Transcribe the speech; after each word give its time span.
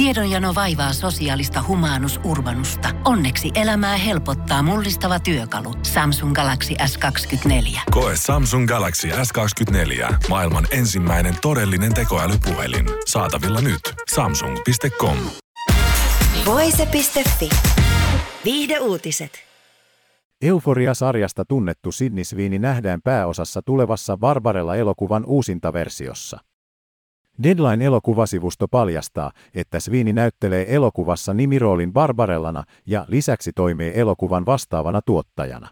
Tiedonjano 0.00 0.54
vaivaa 0.54 0.92
sosiaalista 0.92 1.64
humanus 1.68 2.20
urbanusta. 2.24 2.88
Onneksi 3.04 3.50
elämää 3.54 3.96
helpottaa 3.96 4.62
mullistava 4.62 5.20
työkalu. 5.20 5.74
Samsung 5.82 6.34
Galaxy 6.34 6.74
S24. 6.74 7.80
Koe 7.90 8.12
Samsung 8.16 8.68
Galaxy 8.68 9.08
S24. 9.08 10.14
Maailman 10.28 10.66
ensimmäinen 10.70 11.34
todellinen 11.42 11.94
tekoälypuhelin. 11.94 12.86
Saatavilla 13.06 13.60
nyt. 13.60 13.80
Samsung.com. 14.14 15.16
Voise.fi. 16.46 17.48
Viihde 18.44 18.78
uutiset. 18.78 19.32
Euforia-sarjasta 20.42 21.44
tunnettu 21.44 21.92
Sidney 21.92 22.24
Sweeney 22.24 22.58
nähdään 22.58 23.02
pääosassa 23.02 23.62
tulevassa 23.62 24.16
Barbarella-elokuvan 24.16 25.24
uusintaversiossa. 25.26 26.38
Deadline-elokuvasivusto 27.42 28.68
paljastaa, 28.68 29.32
että 29.54 29.80
Sweeney 29.80 30.12
näyttelee 30.12 30.74
elokuvassa 30.74 31.34
nimiroolin 31.34 31.92
Barbarellana 31.92 32.64
ja 32.86 33.04
lisäksi 33.08 33.52
toimii 33.52 33.92
elokuvan 33.94 34.46
vastaavana 34.46 35.02
tuottajana. 35.02 35.68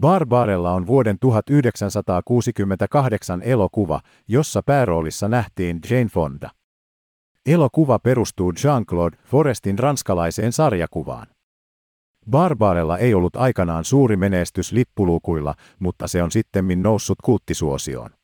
Barbarella 0.00 0.72
on 0.72 0.86
vuoden 0.86 1.18
1968 1.18 3.42
elokuva, 3.42 4.00
jossa 4.28 4.62
pääroolissa 4.62 5.28
nähtiin 5.28 5.80
Jane 5.90 6.08
Fonda. 6.08 6.50
Elokuva 7.46 7.98
perustuu 7.98 8.52
Jean-Claude 8.52 9.16
Forestin 9.24 9.78
ranskalaiseen 9.78 10.52
sarjakuvaan. 10.52 11.26
Barbarella 12.30 12.98
ei 12.98 13.14
ollut 13.14 13.36
aikanaan 13.36 13.84
suuri 13.84 14.16
menestys 14.16 14.72
lippuluukuilla, 14.72 15.54
mutta 15.78 16.08
se 16.08 16.22
on 16.22 16.30
sittemmin 16.30 16.82
noussut 16.82 17.18
kulttisuosioon. 17.24 18.17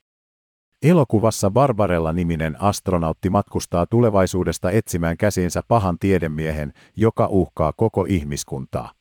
Elokuvassa 0.85 1.51
Barbarella-niminen 1.51 2.63
astronautti 2.63 3.31
matkustaa 3.31 3.87
tulevaisuudesta 3.87 4.71
etsimään 4.71 5.17
käsinsä 5.17 5.63
pahan 5.69 5.99
tiedemiehen, 5.99 6.73
joka 6.97 7.27
uhkaa 7.27 7.73
koko 7.77 8.05
ihmiskuntaa. 8.09 8.93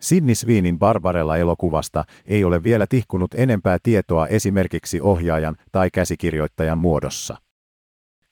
Sidney 0.00 0.34
Sweenin 0.34 0.78
Barbarella-elokuvasta 0.78 2.04
ei 2.26 2.44
ole 2.44 2.62
vielä 2.62 2.86
tihkunut 2.86 3.34
enempää 3.34 3.78
tietoa 3.82 4.26
esimerkiksi 4.26 5.00
ohjaajan 5.00 5.56
tai 5.72 5.90
käsikirjoittajan 5.90 6.78
muodossa. 6.78 7.36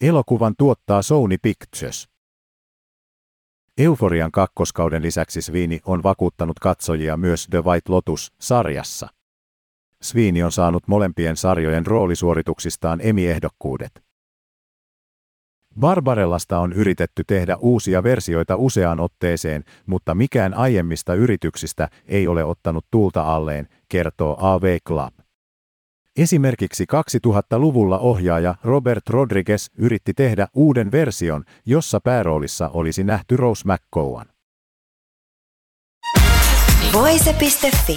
Elokuvan 0.01 0.55
tuottaa 0.59 1.03
Sony 1.03 1.39
Pictures. 1.43 2.09
Euforian 3.79 4.33
kakkoskauden 4.33 5.03
lisäksi 5.03 5.43
Sweeney 5.43 5.79
on 5.85 6.03
vakuuttanut 6.03 6.59
katsojia 6.59 7.17
myös 7.17 7.47
The 7.51 7.65
White 7.65 7.93
Lotus-sarjassa. 7.93 9.09
Sweeney 10.03 10.43
on 10.43 10.53
saanut 10.53 10.89
molempien 10.89 11.37
sarjojen 11.37 11.87
roolisuorituksistaan 11.87 13.01
emiehdokkuudet. 13.03 14.07
Barbarellasta 15.81 16.59
on 16.59 16.73
yritetty 16.73 17.25
tehdä 17.27 17.57
uusia 17.57 18.03
versioita 18.03 18.57
useaan 18.57 19.01
otteeseen, 19.01 19.65
mutta 19.87 20.15
mikään 20.15 20.55
aiemmista 20.55 21.15
yrityksistä 21.15 21.89
ei 22.07 22.29
ole 22.29 22.45
ottanut 22.45 22.87
tuulta 22.91 23.23
alleen, 23.35 23.69
kertoo 23.89 24.37
AV 24.41 24.79
Club. 24.87 25.15
Esimerkiksi 26.17 26.85
2000-luvulla 27.27 27.99
ohjaaja 27.99 28.55
Robert 28.65 29.09
Rodriguez 29.09 29.67
yritti 29.79 30.15
tehdä 30.15 30.49
uuden 30.55 30.93
version, 30.93 31.45
jossa 31.67 32.01
pääroolissa 32.01 32.69
olisi 32.69 33.05
nähty 33.05 33.37
Rose 33.37 33.65
McCowan. 33.69 34.27
Voise.fi. 36.93 37.97